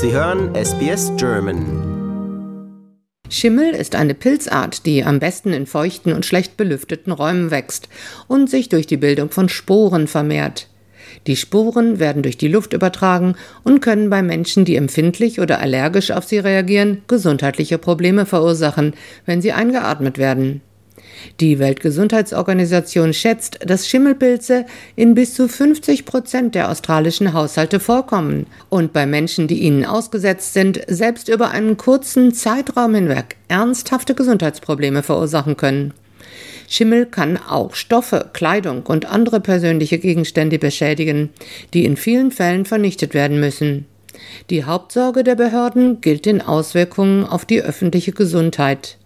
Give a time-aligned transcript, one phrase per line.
[0.00, 2.86] Sie hören SBS German.
[3.28, 7.88] Schimmel ist eine Pilzart, die am besten in feuchten und schlecht belüfteten Räumen wächst
[8.28, 10.68] und sich durch die Bildung von Sporen vermehrt.
[11.26, 13.34] Die Sporen werden durch die Luft übertragen
[13.64, 18.94] und können bei Menschen, die empfindlich oder allergisch auf sie reagieren, gesundheitliche Probleme verursachen,
[19.26, 20.60] wenn sie eingeatmet werden.
[21.40, 28.92] Die Weltgesundheitsorganisation schätzt, dass Schimmelpilze in bis zu 50 Prozent der australischen Haushalte vorkommen und
[28.92, 35.56] bei Menschen, die ihnen ausgesetzt sind, selbst über einen kurzen Zeitraum hinweg ernsthafte Gesundheitsprobleme verursachen
[35.56, 35.92] können.
[36.68, 41.30] Schimmel kann auch Stoffe, Kleidung und andere persönliche Gegenstände beschädigen,
[41.72, 43.86] die in vielen Fällen vernichtet werden müssen.
[44.50, 48.98] Die Hauptsorge der Behörden gilt den Auswirkungen auf die öffentliche Gesundheit.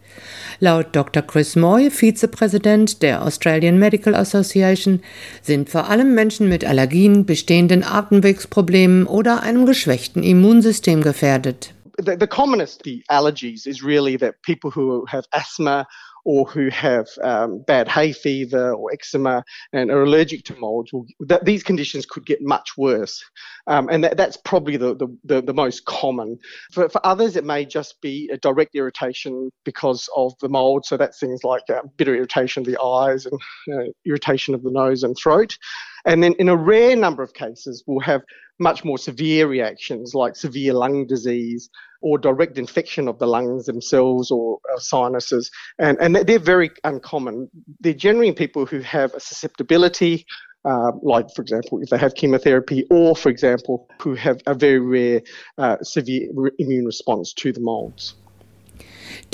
[0.63, 1.23] Laut Dr.
[1.23, 5.03] Chris Moy, Vizepräsident der Australian Medical Association,
[5.43, 11.75] sind vor allem Menschen mit Allergien, bestehenden Atemwegsproblemen oder einem geschwächten Immunsystem gefährdet.
[11.99, 15.85] The, the commonest the allergies is really that people who have asthma
[16.25, 21.07] or who have um, bad hay fever or eczema and are allergic to molds, will,
[21.21, 23.25] that these conditions could get much worse.
[23.67, 26.39] Um, and that, that's probably the, the, the, the most common.
[26.73, 30.85] For, for, others, it may just be a direct irritation because of the mold.
[30.87, 33.41] So that's things like uh, bitter irritation of the eyes and
[33.73, 35.57] uh, irritation of the nose and throat.
[36.05, 38.23] And then in a rare number of cases, we'll have
[38.59, 44.31] much more severe reactions like severe lung disease or direct infection of the lungs themselves
[44.31, 45.51] or sinuses.
[45.79, 47.49] And, and they're very uncommon.
[47.81, 50.27] They're generally people who have a susceptibility,
[50.65, 54.81] uh, like, for example, if they have chemotherapy, or, for example, who have a very
[54.81, 55.23] rare
[55.59, 58.15] uh, severe immune response to the molds.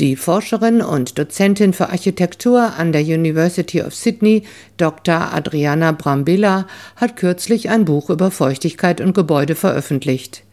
[0.01, 4.45] Die Forscherin und Dozentin für Architektur an der University of Sydney,
[4.77, 5.35] Dr.
[5.35, 10.45] Adriana Brambilla, hat kürzlich ein Buch über Feuchtigkeit und Gebäude veröffentlicht.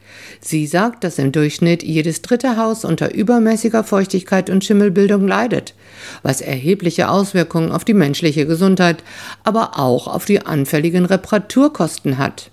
[0.42, 5.76] Sie sagt, dass im Durchschnitt jedes dritte Haus unter übermäßiger Feuchtigkeit und Schimmelbildung leidet,
[6.24, 9.04] was erhebliche Auswirkungen auf die menschliche Gesundheit,
[9.44, 12.50] aber auch auf die anfälligen Reparaturkosten hat.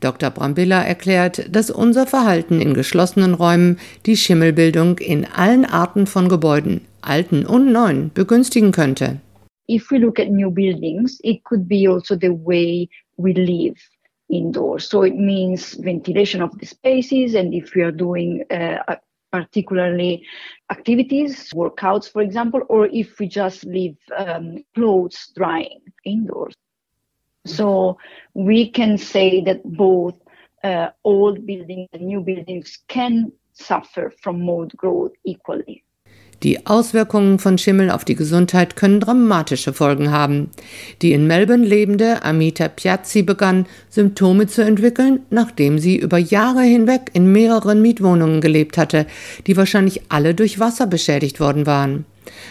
[0.00, 0.30] Dr.
[0.30, 6.82] Brambilla erklärt, dass unser Verhalten in geschlossenen Räumen die Schimmelbildung in allen Arten von Gebäuden,
[7.00, 9.20] alten und neuen, begünstigen könnte.
[9.68, 13.76] If we look at new buildings, it could be also the way we live
[14.28, 14.88] indoors.
[14.88, 18.96] So it means ventilation of the spaces, and if we are doing uh,
[19.32, 20.24] particularly
[20.70, 26.54] activities, workouts, for example, or if we just leave um, clothes drying indoors.
[27.46, 27.96] So
[28.34, 30.14] we can say that both
[30.62, 35.82] uh, old buildings and new buildings can suffer from mold growth equally.
[36.42, 40.50] Die Auswirkungen von Schimmel auf die Gesundheit können dramatische Folgen haben.
[41.00, 47.10] Die in Melbourne lebende Amita Piazzi begann, Symptome zu entwickeln, nachdem sie über Jahre hinweg
[47.14, 49.06] in mehreren Mietwohnungen gelebt hatte,
[49.46, 52.04] die wahrscheinlich alle durch Wasser beschädigt worden waren.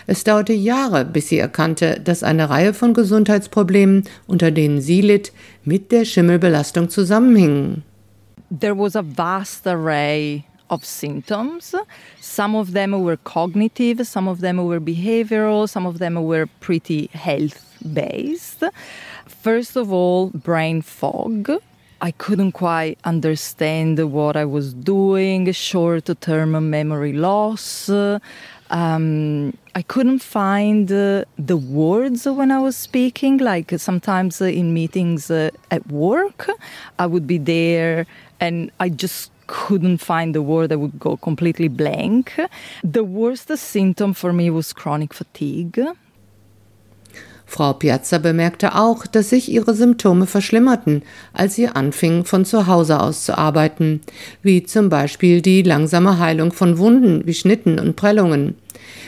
[0.07, 5.31] Es dauerte Jahre, bis sie erkannte, dass eine Reihe von Gesundheitsproblemen, unter denen sie litt,
[5.63, 7.83] mit der Schimmelbelastung zusammenhingen.
[8.49, 11.75] There was a vast array of symptoms.
[12.21, 17.09] Some of them were cognitive, some of them were behavioral, some of them were pretty
[17.13, 18.63] health based.
[19.27, 21.51] First of all, brain fog.
[22.01, 27.89] I couldn't quite understand what I was doing, short term memory loss.
[28.69, 33.37] Um, I couldn't find uh, the words when I was speaking.
[33.37, 36.49] Like sometimes uh, in meetings uh, at work,
[36.97, 38.05] I would be there
[38.39, 40.71] and I just couldn't find the word.
[40.71, 42.33] I would go completely blank.
[42.83, 45.79] The worst symptom for me was chronic fatigue.
[47.45, 52.99] Frau Piazza bemerkte auch, dass sich ihre Symptome verschlimmerten, als sie anfing, von zu Hause
[52.99, 54.01] aus zu arbeiten,
[54.41, 58.55] wie zum Beispiel die langsame Heilung von Wunden wie Schnitten und Prellungen.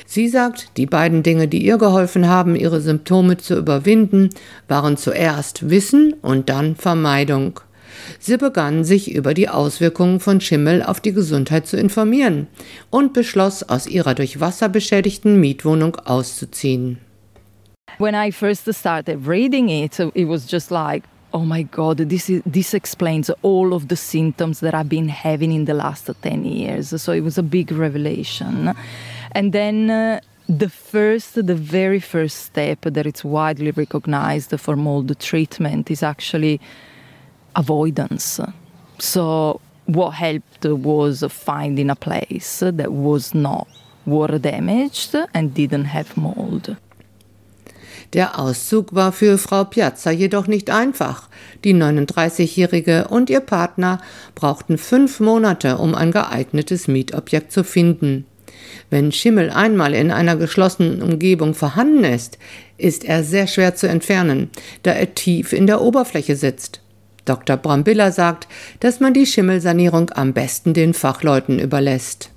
[0.05, 4.29] Sie sagt, die beiden Dinge, die ihr geholfen haben, ihre Symptome zu überwinden,
[4.67, 7.59] waren zuerst Wissen und dann Vermeidung.
[8.19, 12.47] Sie begann sich über die Auswirkungen von Schimmel auf die Gesundheit zu informieren
[12.89, 16.99] und beschloss, aus ihrer durch Wasser beschädigten Mietwohnung auszuziehen.
[17.97, 21.03] When I first started reading it, it was just like,
[21.33, 25.51] oh my god this is this explains all of the symptoms that i've been having
[25.51, 28.73] in the last 10 years so it was a big revelation
[29.33, 35.19] and then uh, the first the very first step that it's widely recognized for mold
[35.19, 36.61] treatment is actually
[37.57, 38.39] avoidance.
[38.99, 43.67] So, what helped was finding a place that was not
[44.05, 46.77] water damaged and didn't have mold.
[48.13, 51.29] Der Auszug war für Frau Piazza jedoch nicht einfach.
[51.63, 53.99] Die 39-Jährige und ihr Partner
[54.33, 58.25] brauchten fünf Monate, um ein geeignetes Mietobjekt zu finden.
[58.89, 62.37] Wenn Schimmel einmal in einer geschlossenen Umgebung vorhanden ist,
[62.77, 64.49] ist er sehr schwer zu entfernen,
[64.83, 66.81] da er tief in der Oberfläche sitzt.
[67.25, 67.57] Dr.
[67.57, 68.47] Brambilla sagt,
[68.79, 72.31] dass man die Schimmelsanierung am besten den Fachleuten überlässt.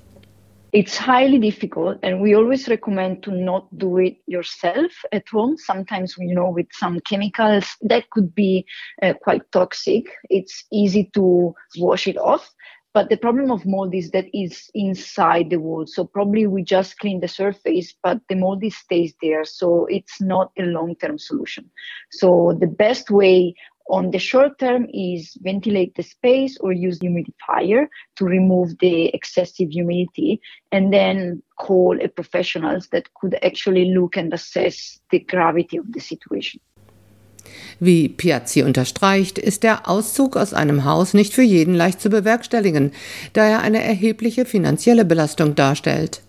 [0.73, 5.57] It's highly difficult, and we always recommend to not do it yourself at home.
[5.57, 8.65] Sometimes, you know, with some chemicals that could be
[9.01, 10.05] uh, quite toxic.
[10.29, 12.49] It's easy to wash it off.
[12.93, 15.85] But the problem of mold is that it's inside the wool.
[15.87, 19.45] So probably we just clean the surface, but the mold stays there.
[19.45, 21.69] So it's not a long-term solution.
[22.11, 23.55] So the best way
[23.91, 29.69] on the short term is ventilate the space or use humidifier to remove the excessive
[29.69, 30.39] humidity
[30.71, 35.99] and then call a professionals that could actually look and assess the gravity of the
[35.99, 36.59] situation.
[37.79, 42.91] Wie Piazzi unterstreicht, ist der Auszug aus einem Haus nicht für jeden leicht zu bewerkstelligen,
[43.33, 46.21] da er eine erhebliche finanzielle Belastung darstellt.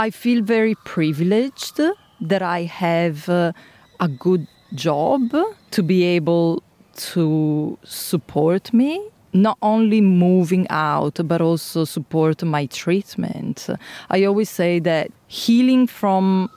[0.00, 1.80] I feel very privileged
[2.20, 3.52] that I have uh,
[3.98, 5.34] a good job
[5.70, 6.62] to be able
[6.96, 9.00] to support me
[9.32, 13.68] not only moving out but also support my treatment.
[14.08, 16.50] I always say that healing from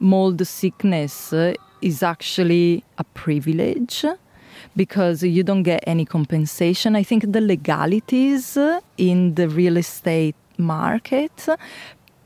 [0.00, 4.04] mold sickness uh, is actually a privilege
[4.74, 6.96] because you don't get any compensation.
[6.96, 11.48] I think the legalities uh, in the real estate market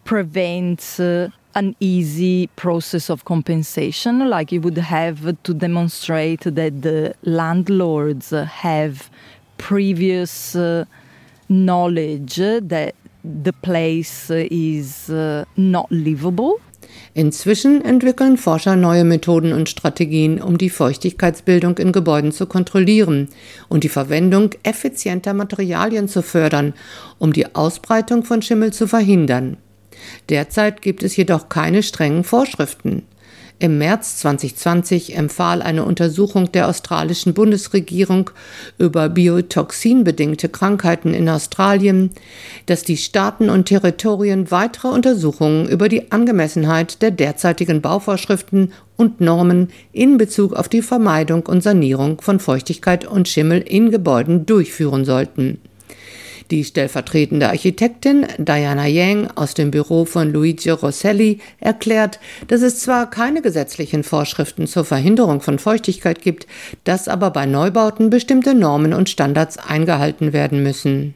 [0.04, 7.14] prevent uh, an easy process of compensation, like you would have to demonstrate that the
[7.22, 9.10] landlords have
[9.58, 10.84] previous uh,
[11.48, 12.94] knowledge that
[13.24, 16.60] the place is uh, not livable.
[17.14, 23.28] Inzwischen entwickeln Forscher neue Methoden und Strategien, um die Feuchtigkeitsbildung in Gebäuden zu kontrollieren
[23.68, 26.74] und die Verwendung effizienter Materialien zu fördern,
[27.18, 29.56] um die Ausbreitung von Schimmel zu verhindern.
[30.28, 33.02] Derzeit gibt es jedoch keine strengen Vorschriften.
[33.62, 38.30] Im März 2020 empfahl eine Untersuchung der australischen Bundesregierung
[38.78, 42.10] über biotoxinbedingte Krankheiten in Australien,
[42.64, 49.68] dass die Staaten und Territorien weitere Untersuchungen über die Angemessenheit der derzeitigen Bauvorschriften und Normen
[49.92, 55.58] in Bezug auf die Vermeidung und Sanierung von Feuchtigkeit und Schimmel in Gebäuden durchführen sollten.
[56.50, 62.18] Die stellvertretende Architektin Diana Yang aus dem Büro von Luigi Rosselli erklärt,
[62.48, 66.48] dass es zwar keine gesetzlichen Vorschriften zur Verhinderung von Feuchtigkeit gibt,
[66.82, 71.14] dass aber bei Neubauten bestimmte Normen und Standards eingehalten werden müssen.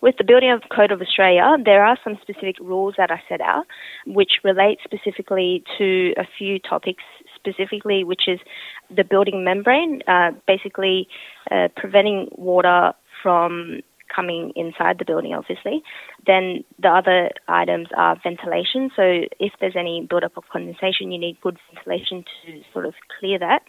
[0.00, 3.66] With the Building Code of Australia, there are some specific rules that are set out,
[4.06, 7.02] which relate specifically to a few topics,
[7.36, 8.40] specifically, which is
[8.94, 11.06] the building membrane, uh, basically
[11.50, 13.80] uh, preventing water from
[14.14, 15.82] coming inside the building, obviously.
[16.26, 18.90] Then the other items are ventilation.
[18.94, 19.02] So
[19.40, 23.62] if there's any buildup of condensation, you need good ventilation to sort of clear that.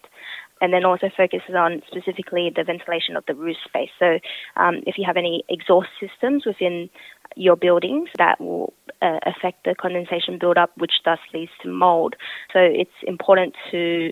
[0.62, 3.90] And then also focuses on specifically the ventilation of the roof space.
[4.00, 4.20] So
[4.56, 6.90] um, if you have any exhaust systems within
[7.36, 12.16] your buildings, that will uh, affect the condensation buildup, which thus leads to mold.
[12.54, 14.12] So it's important to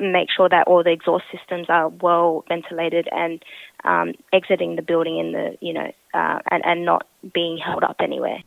[0.00, 3.42] make sure that all the exhaust systems are well ventilated and
[3.84, 7.96] um, exiting the building in the, you know, uh, and, and not being held up
[8.00, 8.42] anywhere.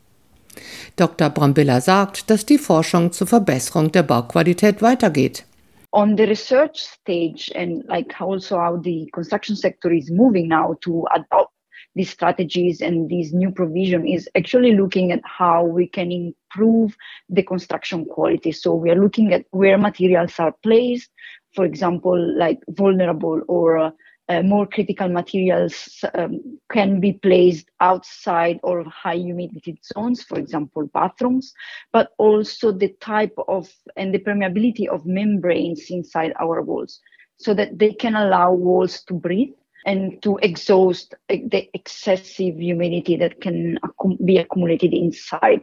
[0.97, 1.29] Dr.
[1.29, 5.45] Brambilla sagt, dass die Forschung zur Verbesserung der Bauqualität weitergeht.
[5.93, 11.05] On the research stage and like also how the construction sector is moving now to
[11.13, 11.51] adopt
[11.95, 16.95] these strategies and these new provision is actually looking at how we can improve
[17.29, 18.51] the construction quality.
[18.51, 21.09] So we are looking at where materials are placed,
[21.53, 23.91] for example, like vulnerable or
[24.29, 30.87] uh, more critical materials um, can be placed outside or high humidity zones, for example,
[30.93, 31.53] bathrooms,
[31.91, 37.01] but also the type of and the permeability of membranes inside our walls
[37.37, 39.53] so that they can allow walls to breathe
[39.85, 43.79] and to exhaust uh, the excessive humidity that can
[44.23, 45.61] be accumulated inside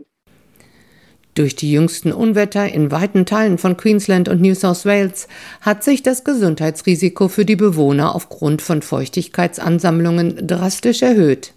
[1.38, 5.28] Durch die jüngsten Unwetter in weiten Teilen von Queensland und New South Wales
[5.60, 11.52] hat sich das Gesundheitsrisiko für die Bewohner aufgrund von Feuchtigkeitsansammlungen drastisch erhöht.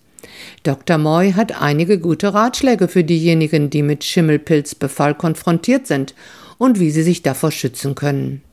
[0.62, 1.00] Dr.
[1.00, 6.14] Moy hat einige gute Ratschläge für diejenigen, die mit Schimmelpilzbefall konfrontiert sind
[6.60, 8.44] und wie sie sich davor schützen können.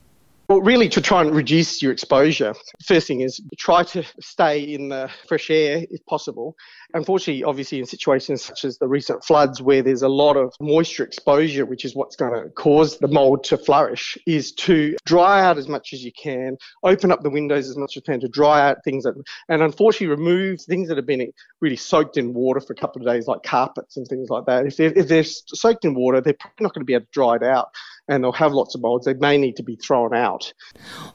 [0.49, 4.89] Well, really, to try and reduce your exposure, first thing is try to stay in
[4.89, 6.57] the fresh air if possible.
[6.95, 11.03] Unfortunately, obviously, in situations such as the recent floods where there's a lot of moisture
[11.03, 15.59] exposure, which is what's going to cause the mold to flourish, is to dry out
[15.59, 18.27] as much as you can, open up the windows as much as you can to
[18.27, 19.13] dry out things that,
[19.49, 23.07] and unfortunately, remove things that have been really soaked in water for a couple of
[23.07, 24.65] days, like carpets and things like that.
[24.65, 27.11] If they're, if they're soaked in water, they're probably not going to be able to
[27.11, 27.69] dry it out.
[28.09, 29.05] And they'll have lots of molds.
[29.05, 30.53] They may need to be thrown out.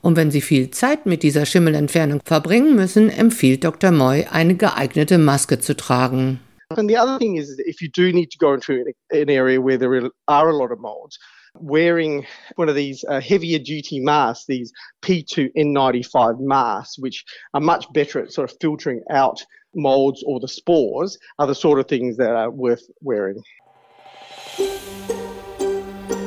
[0.03, 3.91] Und wenn Sie viel Zeit mit dieser Schimmelentfernung verbringen müssen, empfiehlt Dr.
[3.91, 6.41] Moy, eine geeignete Maske zu tragen.
[6.71, 9.77] And the other thing is, if you do need to go into an area where
[9.77, 11.19] there are a lot of molds,
[11.61, 14.73] wearing one of these uh, heavier duty masks, these
[15.03, 21.19] P2N95 masks, which are much better at sort of filtering out molds or the spores,
[21.39, 23.43] are the sort of things that are worth wearing.